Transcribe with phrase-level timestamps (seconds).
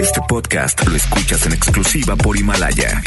[0.00, 3.02] Este podcast lo escuchas en exclusiva por Himalaya.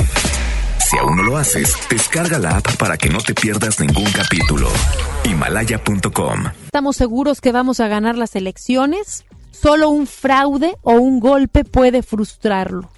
[0.79, 4.67] Si aún no lo haces, descarga la app para que no te pierdas ningún capítulo.
[5.23, 6.43] Himalaya.com.
[6.65, 9.25] ¿Estamos seguros que vamos a ganar las elecciones?
[9.51, 12.89] Solo un fraude o un golpe puede frustrarlo.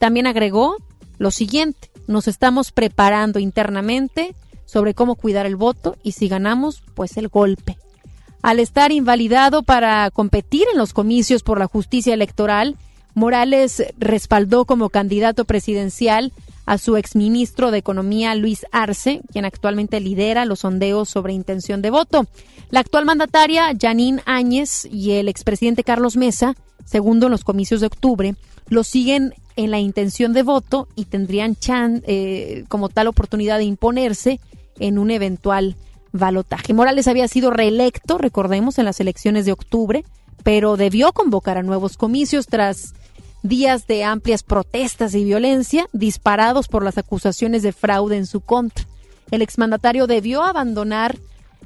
[0.00, 0.76] También agregó
[1.18, 4.34] lo siguiente, nos estamos preparando internamente
[4.64, 7.78] sobre cómo cuidar el voto y si ganamos, pues el golpe.
[8.42, 12.76] Al estar invalidado para competir en los comicios por la justicia electoral,
[13.14, 16.32] Morales respaldó como candidato presidencial
[16.64, 21.90] a su exministro de Economía Luis Arce, quien actualmente lidera los sondeos sobre intención de
[21.90, 22.26] voto.
[22.70, 26.54] La actual mandataria Janine Áñez y el expresidente Carlos Mesa,
[26.84, 28.34] segundo en los comicios de octubre,
[28.68, 33.64] lo siguen en la intención de voto y tendrían chan, eh, como tal oportunidad de
[33.64, 34.40] imponerse
[34.78, 35.76] en un eventual
[36.12, 36.72] balotaje.
[36.72, 40.04] Morales había sido reelecto, recordemos, en las elecciones de octubre,
[40.42, 42.94] pero debió convocar a nuevos comicios tras
[43.42, 48.86] días de amplias protestas y violencia disparados por las acusaciones de fraude en su contra.
[49.30, 51.18] El exmandatario debió abandonar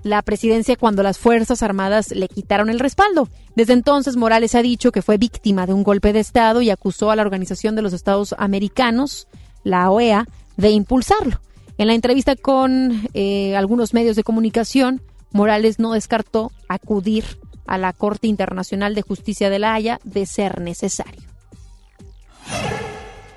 [0.03, 3.29] la presidencia cuando las Fuerzas Armadas le quitaron el respaldo.
[3.57, 7.11] Desde entonces, Morales ha dicho que fue víctima de un golpe de Estado y acusó
[7.11, 9.27] a la Organización de los Estados Americanos,
[9.65, 11.41] la OEA, de impulsarlo.
[11.79, 15.03] En la entrevista con eh, algunos medios de comunicación,
[15.33, 17.25] Morales no descartó acudir
[17.67, 21.36] a la Corte Internacional de Justicia de la Haya de ser necesario.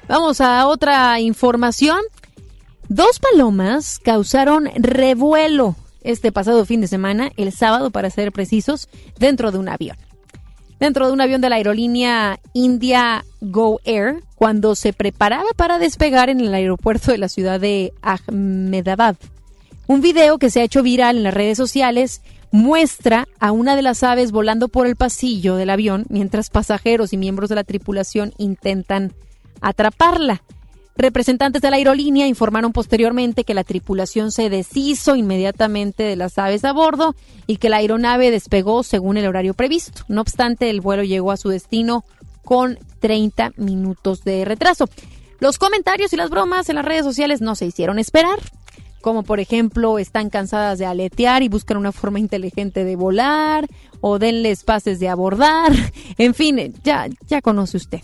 [0.09, 1.99] Vamos a otra información.
[2.87, 9.51] Dos palomas causaron revuelo este pasado fin de semana, el sábado para ser precisos, dentro
[9.51, 9.97] de un avión.
[10.79, 16.31] Dentro de un avión de la aerolínea India Go Air, cuando se preparaba para despegar
[16.31, 19.15] en el aeropuerto de la ciudad de Ahmedabad.
[19.85, 23.83] Un video que se ha hecho viral en las redes sociales muestra a una de
[23.83, 28.33] las aves volando por el pasillo del avión mientras pasajeros y miembros de la tripulación
[28.39, 29.13] intentan
[29.61, 30.41] atraparla.
[30.99, 36.65] Representantes de la aerolínea informaron posteriormente que la tripulación se deshizo inmediatamente de las aves
[36.65, 37.15] a bordo
[37.47, 40.03] y que la aeronave despegó según el horario previsto.
[40.09, 42.03] No obstante, el vuelo llegó a su destino
[42.43, 44.89] con 30 minutos de retraso.
[45.39, 48.37] Los comentarios y las bromas en las redes sociales no se hicieron esperar,
[48.99, 53.67] como por ejemplo están cansadas de aletear y buscan una forma inteligente de volar
[54.01, 55.71] o denles pases de abordar.
[56.17, 58.01] En fin, ya, ya conoce usted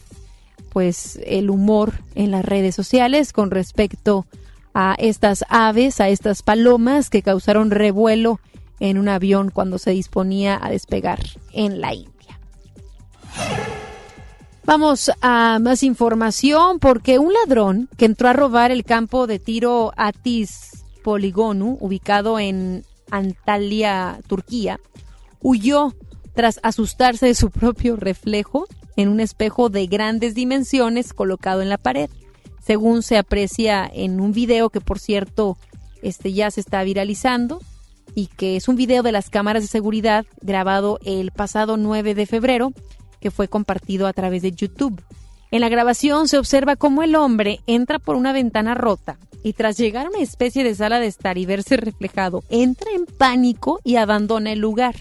[0.75, 4.25] pues el humor en las redes sociales con respecto
[4.73, 8.41] a estas aves, a estas palomas que causaron revuelo
[8.81, 11.19] en un avión cuando se disponía a despegar
[11.53, 12.41] en la India.
[14.65, 19.93] Vamos a más información porque un ladrón que entró a robar el campo de tiro
[19.95, 24.81] Atis Poligonu, ubicado en Antalya, Turquía,
[25.39, 25.93] huyó
[26.33, 31.77] tras asustarse de su propio reflejo en un espejo de grandes dimensiones colocado en la
[31.77, 32.09] pared,
[32.63, 35.57] según se aprecia en un video que por cierto
[36.01, 37.59] este ya se está viralizando
[38.13, 42.25] y que es un video de las cámaras de seguridad grabado el pasado 9 de
[42.25, 42.73] febrero
[43.19, 45.01] que fue compartido a través de YouTube.
[45.51, 49.77] En la grabación se observa cómo el hombre entra por una ventana rota y tras
[49.77, 53.97] llegar a una especie de sala de estar y verse reflejado, entra en pánico y
[53.97, 54.95] abandona el lugar.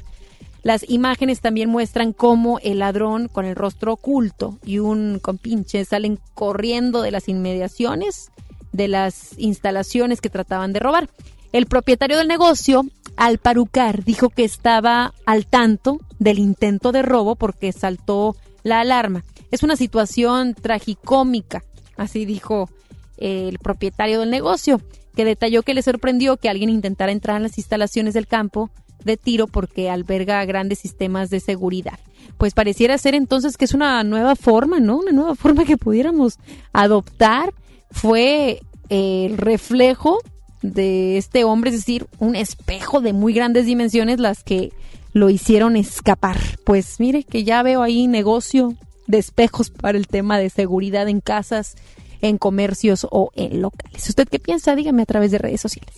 [0.65, 6.19] Las imágenes también muestran cómo el ladrón con el rostro oculto y un compinche salen
[6.33, 8.33] corriendo de las inmediaciones
[8.73, 11.09] de las instalaciones que trataban de robar.
[11.53, 12.87] El propietario del negocio,
[13.17, 19.23] Alparucar, dijo que estaba al tanto del intento de robo porque saltó la alarma.
[19.51, 21.63] Es una situación tragicómica,
[21.97, 22.71] así dijo
[23.19, 24.81] el propietario del negocio,
[25.15, 28.71] que detalló que le sorprendió que alguien intentara entrar en las instalaciones del campo
[29.05, 31.99] de tiro porque alberga grandes sistemas de seguridad.
[32.39, 34.99] Pues pareciera ser entonces que es una nueva forma, ¿no?
[34.99, 36.39] Una nueva forma que pudiéramos
[36.73, 37.53] adoptar.
[37.91, 40.19] Fue el reflejo
[40.63, 44.73] de este hombre, es decir, un espejo de muy grandes dimensiones las que
[45.13, 46.39] lo hicieron escapar.
[46.65, 48.75] Pues mire que ya veo ahí negocio
[49.07, 51.77] de espejos para el tema de seguridad en casas,
[52.21, 54.09] en comercios o en locales.
[54.09, 54.75] ¿Usted qué piensa?
[54.75, 55.95] Dígame a través de redes sociales.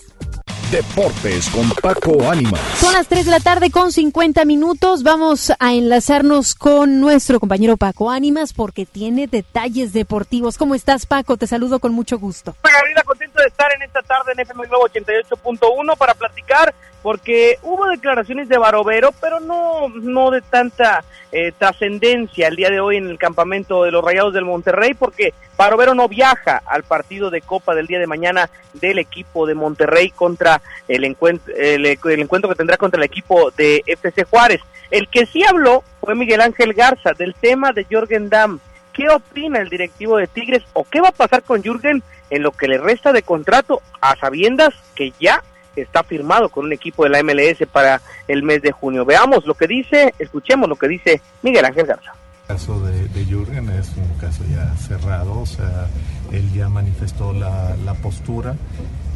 [0.71, 2.61] Deportes con Paco Ánimas.
[2.81, 5.05] Son las 3 de la tarde con 50 minutos.
[5.05, 10.59] Vamos a enlazarnos con nuestro compañero Paco Ánimas porque tiene detalles deportivos.
[10.59, 11.37] ¿Cómo estás, Paco?
[11.37, 12.57] Te saludo con mucho gusto.
[12.65, 16.75] Gabriela, contento de estar en esta tarde en FM Globo 88.1 para platicar
[17.07, 22.81] porque hubo declaraciones de Barovero, pero no, no de tanta eh, trascendencia el día de
[22.81, 27.31] hoy en el campamento de los Rayados del Monterrey, porque Barovero no viaja al partido
[27.31, 32.51] de Copa del día de mañana del equipo de Monterrey contra el encuentro, el, encuentro
[32.51, 34.61] que tendrá contra el equipo de FC Juárez.
[34.91, 38.59] El que sí habló fue Miguel Ángel Garza del tema de Jorgen Damm
[38.93, 42.51] qué opina el directivo de Tigres o qué va a pasar con Jürgen en lo
[42.51, 45.45] que le resta de contrato a sabiendas que ya
[45.77, 49.05] está firmado con un equipo de la MLS para el mes de junio.
[49.05, 52.15] Veamos lo que dice, escuchemos lo que dice Miguel Ángel Garza.
[52.49, 55.89] El caso de, de Jürgen es un caso ya cerrado, o sea,
[56.33, 58.55] él ya manifestó la, la postura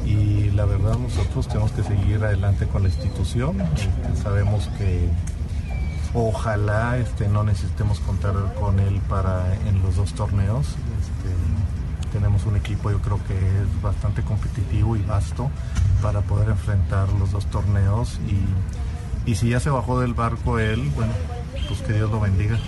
[0.05, 3.61] y la verdad nosotros tenemos que seguir adelante con la institución.
[3.61, 5.09] Este, sabemos que
[6.15, 10.67] ojalá este, no necesitemos contar con él para en los dos torneos.
[10.67, 15.51] Este, tenemos un equipo yo creo que es bastante competitivo y vasto
[16.03, 20.91] para poder enfrentar los dos torneos y, y si ya se bajó del barco él,
[20.95, 21.13] bueno,
[21.69, 22.59] pues que Dios lo bendiga.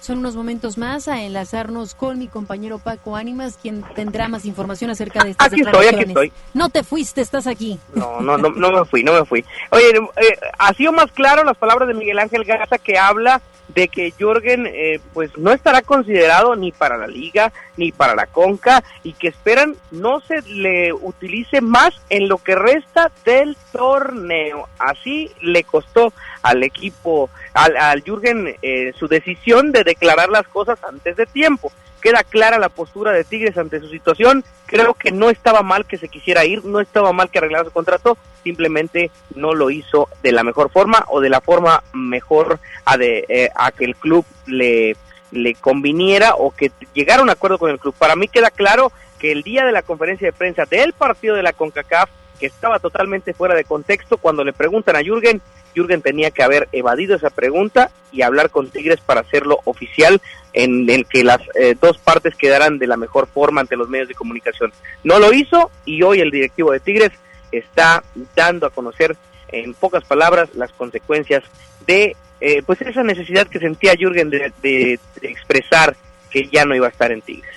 [0.00, 4.90] Son unos momentos más a enlazarnos con mi compañero Paco Ánimas, quien tendrá más información
[4.90, 6.32] acerca de estas Aquí estoy, aquí estoy.
[6.54, 7.78] No te fuiste, estás aquí.
[7.94, 9.44] No, no, no, no me fui, no me fui.
[9.70, 13.40] Oye, eh, ha sido más claro las palabras de Miguel Ángel Garza que habla
[13.74, 18.26] de que Jürgen eh, pues no estará considerado ni para la liga ni para la
[18.26, 24.68] conca y que esperan no se le utilice más en lo que resta del torneo.
[24.78, 30.78] Así le costó al equipo al, al Jürgen eh, su decisión de declarar las cosas
[30.84, 31.72] antes de tiempo
[32.02, 34.44] queda clara la postura de Tigres ante su situación.
[34.66, 37.70] Creo que no estaba mal que se quisiera ir, no estaba mal que arreglara su
[37.70, 42.96] contrato, simplemente no lo hizo de la mejor forma o de la forma mejor a,
[42.96, 44.96] de, eh, a que el club le,
[45.30, 47.94] le conviniera o que llegara a un acuerdo con el club.
[47.96, 51.44] Para mí queda claro que el día de la conferencia de prensa del partido de
[51.44, 52.10] la CONCACAF,
[52.42, 55.40] que estaba totalmente fuera de contexto, cuando le preguntan a Jürgen,
[55.76, 60.20] Jürgen tenía que haber evadido esa pregunta y hablar con Tigres para hacerlo oficial
[60.52, 64.08] en el que las eh, dos partes quedaran de la mejor forma ante los medios
[64.08, 64.72] de comunicación.
[65.04, 67.12] No lo hizo y hoy el directivo de Tigres
[67.52, 68.02] está
[68.34, 69.16] dando a conocer
[69.46, 71.44] en pocas palabras las consecuencias
[71.86, 75.94] de eh, pues esa necesidad que sentía Jürgen de, expresar
[76.28, 77.54] que ya no iba a estar en Tigres.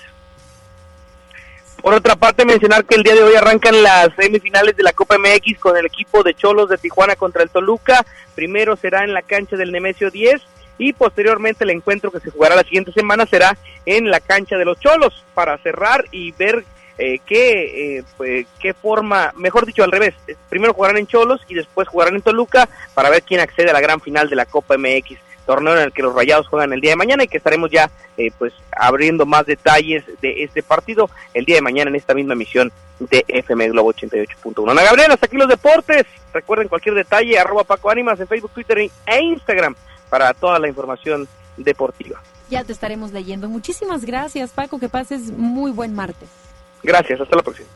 [1.86, 5.18] Por otra parte, mencionar que el día de hoy arrancan las semifinales de la Copa
[5.18, 8.04] MX con el equipo de Cholos de Tijuana contra el Toluca.
[8.34, 10.42] Primero será en la cancha del Nemesio 10
[10.78, 14.64] y posteriormente el encuentro que se jugará la siguiente semana será en la cancha de
[14.64, 15.24] los Cholos.
[15.32, 16.64] Para cerrar y ver
[16.98, 20.14] eh, qué, eh, pues, qué forma, mejor dicho al revés,
[20.48, 23.80] primero jugarán en Cholos y después jugarán en Toluca para ver quién accede a la
[23.80, 26.90] gran final de la Copa MX torneo en el que los Rayados juegan el día
[26.90, 31.44] de mañana y que estaremos ya eh, pues abriendo más detalles de este partido el
[31.44, 34.70] día de mañana en esta misma emisión de FM Globo 88.1.
[34.70, 36.04] Ana Gabriel, hasta aquí los deportes.
[36.32, 39.74] Recuerden cualquier detalle, arroba Paco Ánimas en Facebook, Twitter e Instagram
[40.10, 42.20] para toda la información deportiva.
[42.50, 43.48] Ya te estaremos leyendo.
[43.48, 44.78] Muchísimas gracias, Paco.
[44.78, 46.28] Que pases muy buen martes.
[46.82, 47.68] Gracias, hasta la próxima.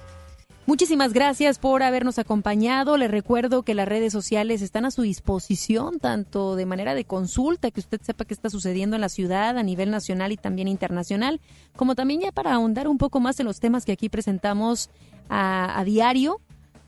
[0.71, 2.97] Muchísimas gracias por habernos acompañado.
[2.97, 7.73] Les recuerdo que las redes sociales están a su disposición, tanto de manera de consulta,
[7.73, 11.41] que usted sepa qué está sucediendo en la ciudad a nivel nacional y también internacional,
[11.75, 14.91] como también ya para ahondar un poco más en los temas que aquí presentamos
[15.29, 16.41] a, a diario.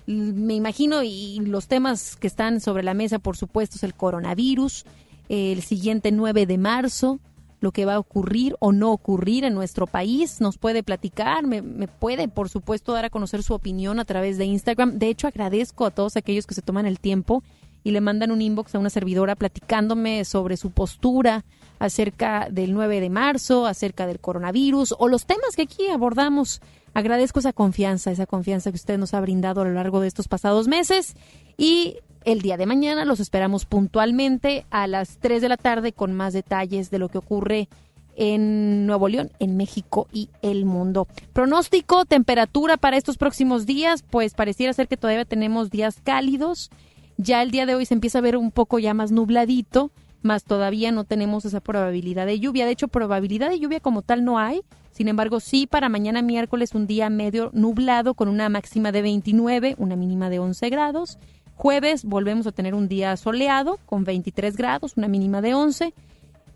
[0.06, 4.84] Me imagino, y los temas que están sobre la mesa, por supuesto, es el coronavirus,
[5.28, 7.18] el siguiente 9 de marzo,
[7.62, 10.40] lo que va a ocurrir o no ocurrir en nuestro país.
[10.40, 14.44] Nos puede platicar, me, puede, por supuesto, dar a conocer su opinión a través de
[14.44, 14.98] Instagram.
[14.98, 17.44] De hecho, agradezco a todos aquellos que se toman el tiempo
[17.84, 21.44] y le mandan un inbox a una servidora platicándome sobre su postura
[21.78, 26.60] acerca del 9 de marzo, acerca del coronavirus o los temas que aquí abordamos.
[26.94, 30.26] Agradezco esa confianza, esa confianza que usted nos ha brindado a lo largo de estos
[30.26, 31.14] pasados meses
[31.56, 36.12] y el día de mañana los esperamos puntualmente a las 3 de la tarde con
[36.12, 37.68] más detalles de lo que ocurre
[38.16, 41.08] en Nuevo León, en México y el mundo.
[41.32, 46.70] Pronóstico, temperatura para estos próximos días, pues pareciera ser que todavía tenemos días cálidos.
[47.16, 49.90] Ya el día de hoy se empieza a ver un poco ya más nubladito,
[50.22, 52.66] más todavía no tenemos esa probabilidad de lluvia.
[52.66, 54.62] De hecho, probabilidad de lluvia como tal no hay.
[54.92, 59.74] Sin embargo, sí para mañana miércoles un día medio nublado con una máxima de 29,
[59.78, 61.18] una mínima de 11 grados
[61.62, 65.94] Jueves volvemos a tener un día soleado con 23 grados, una mínima de 11.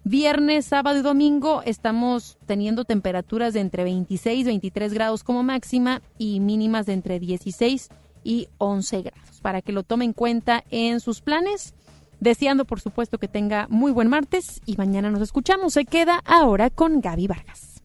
[0.02, 6.02] Viernes, sábado y domingo estamos teniendo temperaturas de entre 26 y 23 grados como máxima
[6.18, 7.88] y mínimas de entre 16
[8.25, 9.40] y 11 grados.
[9.42, 11.75] Para que lo tome en cuenta en sus planes.
[12.18, 15.75] Deseando, por supuesto, que tenga muy buen martes y mañana nos escuchamos.
[15.75, 17.80] Se queda ahora con Gaby Vargas.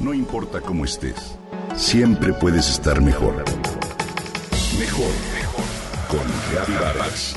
[0.00, 1.38] No importa cómo estés,
[1.76, 3.42] siempre puedes estar mejor.
[4.78, 5.29] Mejor, mejor
[6.10, 7.34] con Gaby Vargas.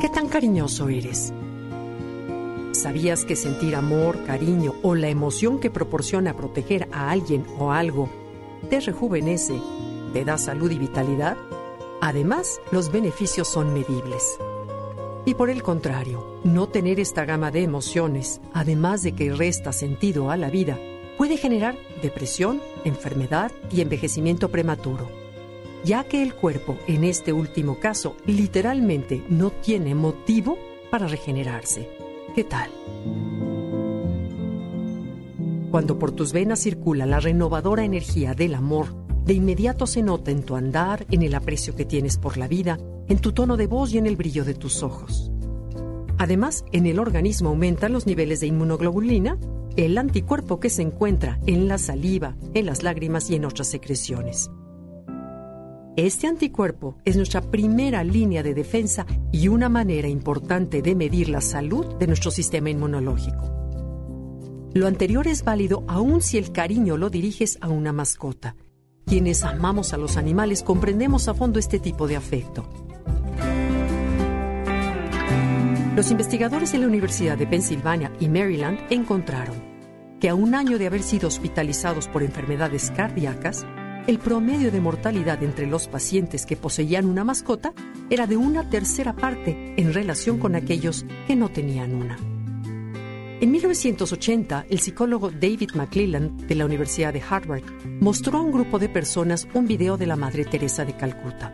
[0.00, 1.32] ¿Qué tan cariñoso eres?
[2.86, 8.08] ¿Sabías que sentir amor, cariño o la emoción que proporciona proteger a alguien o algo
[8.70, 9.60] te rejuvenece,
[10.12, 11.36] te da salud y vitalidad?
[12.00, 14.38] Además, los beneficios son medibles.
[15.24, 20.30] Y por el contrario, no tener esta gama de emociones, además de que resta sentido
[20.30, 20.78] a la vida,
[21.18, 25.10] puede generar depresión, enfermedad y envejecimiento prematuro,
[25.82, 30.56] ya que el cuerpo, en este último caso, literalmente no tiene motivo
[30.88, 31.95] para regenerarse.
[32.36, 32.70] ¿Qué tal?
[35.70, 40.42] Cuando por tus venas circula la renovadora energía del amor, de inmediato se nota en
[40.42, 42.76] tu andar, en el aprecio que tienes por la vida,
[43.08, 45.30] en tu tono de voz y en el brillo de tus ojos.
[46.18, 49.38] Además, en el organismo aumentan los niveles de inmunoglobulina,
[49.76, 54.50] el anticuerpo que se encuentra en la saliva, en las lágrimas y en otras secreciones.
[55.96, 61.40] Este anticuerpo es nuestra primera línea de defensa y una manera importante de medir la
[61.40, 63.50] salud de nuestro sistema inmunológico.
[64.74, 68.56] Lo anterior es válido aun si el cariño lo diriges a una mascota.
[69.06, 72.68] Quienes amamos a los animales comprendemos a fondo este tipo de afecto.
[75.96, 79.56] Los investigadores de la Universidad de Pensilvania y Maryland encontraron
[80.20, 83.64] que a un año de haber sido hospitalizados por enfermedades cardíacas,
[84.06, 87.72] el promedio de mortalidad entre los pacientes que poseían una mascota
[88.08, 92.16] era de una tercera parte en relación con aquellos que no tenían una.
[93.40, 97.64] En 1980, el psicólogo David McClelland de la Universidad de Harvard
[98.00, 101.52] mostró a un grupo de personas un video de la Madre Teresa de Calcuta.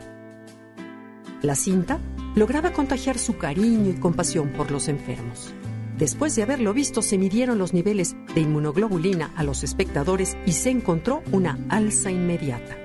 [1.40, 1.98] La cinta
[2.36, 5.52] lograba contagiar su cariño y compasión por los enfermos.
[5.98, 10.70] Después de haberlo visto, se midieron los niveles de inmunoglobulina a los espectadores y se
[10.70, 12.76] encontró una alza inmediata.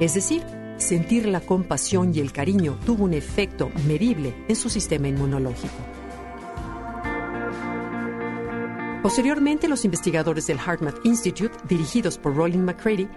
[0.00, 0.42] Es decir,
[0.78, 5.74] sentir la compasión y el cariño tuvo un efecto medible en su sistema inmunológico.
[9.02, 13.08] Posteriormente, los investigadores del HeartMath Institute, dirigidos por Roland McCready,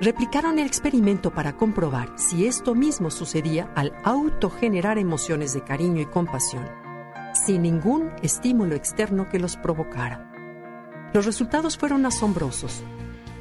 [0.00, 6.06] replicaron el experimento para comprobar si esto mismo sucedía al autogenerar emociones de cariño y
[6.06, 6.64] compasión,
[7.32, 10.30] sin ningún estímulo externo que los provocara.
[11.12, 12.82] Los resultados fueron asombrosos.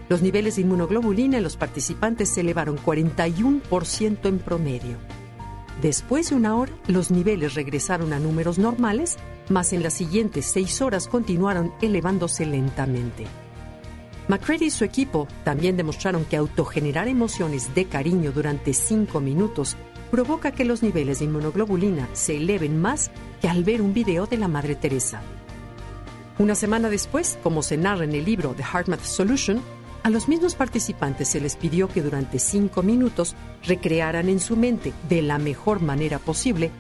[0.09, 4.97] Los niveles de inmunoglobulina en los participantes se elevaron 41% en promedio.
[5.81, 9.17] Después de una hora, los niveles regresaron a números normales,
[9.49, 13.25] mas en las siguientes seis horas continuaron elevándose lentamente.
[14.27, 20.51] McCready y su equipo también demostraron que autogenerar emociones de cariño durante 5 minutos provoca
[20.51, 23.11] que los niveles de inmunoglobulina se eleven más
[23.41, 25.21] que al ver un video de la Madre Teresa.
[26.39, 29.61] Una semana después, como se narra en el libro The HeartMath Solution,
[30.03, 33.35] a los mismos participantes se les pidió que durante 5 minutos
[33.65, 36.71] recrearan en su mente, de la mejor manera posible,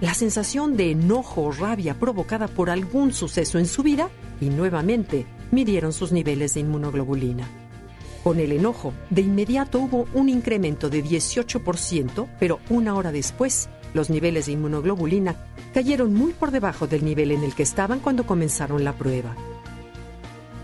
[0.00, 5.26] la sensación de enojo o rabia provocada por algún suceso en su vida y nuevamente
[5.50, 7.48] midieron sus niveles de inmunoglobulina.
[8.28, 14.10] Con el enojo, de inmediato hubo un incremento de 18%, pero una hora después, los
[14.10, 18.84] niveles de inmunoglobulina cayeron muy por debajo del nivel en el que estaban cuando comenzaron
[18.84, 19.34] la prueba.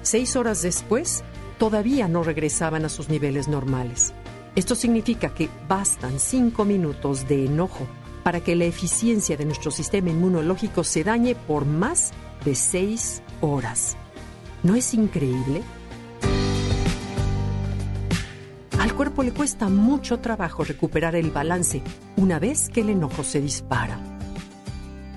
[0.03, 1.25] Seis horas después,
[1.57, 4.13] todavía no regresaban a sus niveles normales.
[4.57, 7.87] Esto significa que bastan cinco minutos de enojo
[8.25, 12.13] para que la eficiencia de nuestro sistema inmunológico se dañe por más
[12.45, 13.97] de seis horas.
[14.63, 15.63] ¿No es increíble?
[18.85, 21.81] Al cuerpo le cuesta mucho trabajo recuperar el balance
[22.19, 23.99] una vez que el enojo se dispara.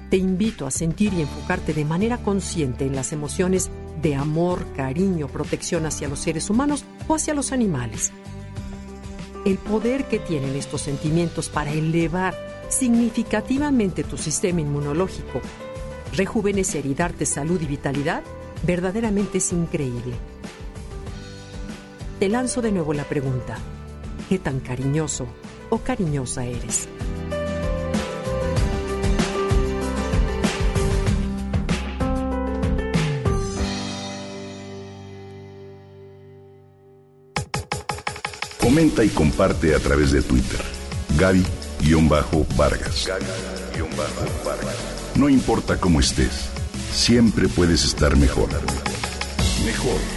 [0.10, 3.70] Te invito a sentir y enfocarte de manera consciente en las emociones
[4.02, 8.14] de amor, cariño, protección hacia los seres humanos o hacia los animales.
[9.44, 12.36] El poder que tienen estos sentimientos para elevar
[12.70, 15.42] significativamente tu sistema inmunológico,
[16.16, 18.24] rejuvenecer y darte salud y vitalidad
[18.66, 20.16] verdaderamente es increíble.
[22.20, 23.60] Te lanzo de nuevo la pregunta,
[24.28, 25.28] ¿qué tan cariñoso
[25.70, 26.90] o cariñosa eres?
[38.60, 40.60] Comenta y comparte a través de Twitter.
[41.20, 43.10] Gaby-Vargas.
[45.16, 46.50] No importa cómo estés
[46.92, 48.50] siempre puedes estar mejor.
[48.50, 50.17] Mejor, mejor.